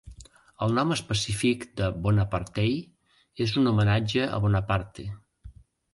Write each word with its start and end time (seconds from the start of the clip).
El 0.67 0.71
nom 0.77 0.93
específic 0.95 1.67
de 1.81 1.89
"bonapartei" 2.07 2.73
és 3.47 3.55
un 3.63 3.73
homenatge 3.73 4.27
a 4.39 4.41
Bonaparte. 4.47 5.07